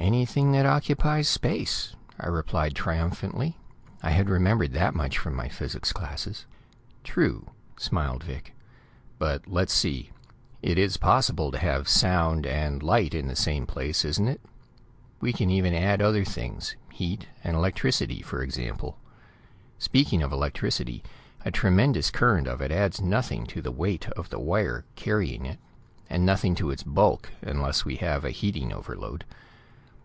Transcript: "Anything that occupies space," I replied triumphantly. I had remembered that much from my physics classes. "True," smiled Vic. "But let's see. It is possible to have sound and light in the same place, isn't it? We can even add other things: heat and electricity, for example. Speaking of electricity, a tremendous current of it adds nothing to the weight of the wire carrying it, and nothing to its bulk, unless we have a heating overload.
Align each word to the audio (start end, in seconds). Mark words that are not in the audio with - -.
"Anything 0.00 0.52
that 0.52 0.64
occupies 0.64 1.28
space," 1.28 1.94
I 2.20 2.28
replied 2.28 2.74
triumphantly. 2.76 3.58
I 4.00 4.10
had 4.12 4.30
remembered 4.30 4.72
that 4.72 4.94
much 4.94 5.18
from 5.18 5.34
my 5.34 5.48
physics 5.48 5.92
classes. 5.92 6.46
"True," 7.02 7.50
smiled 7.76 8.22
Vic. 8.22 8.54
"But 9.18 9.48
let's 9.48 9.72
see. 9.74 10.12
It 10.62 10.78
is 10.78 10.96
possible 10.98 11.50
to 11.50 11.58
have 11.58 11.88
sound 11.88 12.46
and 12.46 12.80
light 12.82 13.12
in 13.12 13.26
the 13.26 13.34
same 13.36 13.66
place, 13.66 14.02
isn't 14.04 14.28
it? 14.28 14.40
We 15.20 15.32
can 15.32 15.50
even 15.50 15.74
add 15.74 16.00
other 16.00 16.24
things: 16.24 16.76
heat 16.92 17.26
and 17.42 17.56
electricity, 17.56 18.22
for 18.22 18.40
example. 18.40 18.98
Speaking 19.78 20.22
of 20.22 20.32
electricity, 20.32 21.02
a 21.44 21.50
tremendous 21.50 22.10
current 22.12 22.46
of 22.46 22.62
it 22.62 22.70
adds 22.72 23.00
nothing 23.00 23.46
to 23.48 23.60
the 23.60 23.72
weight 23.72 24.08
of 24.10 24.30
the 24.30 24.38
wire 24.38 24.84
carrying 24.94 25.44
it, 25.44 25.58
and 26.08 26.24
nothing 26.24 26.54
to 26.54 26.70
its 26.70 26.84
bulk, 26.84 27.30
unless 27.42 27.84
we 27.84 27.96
have 27.96 28.24
a 28.24 28.30
heating 28.30 28.72
overload. 28.72 29.24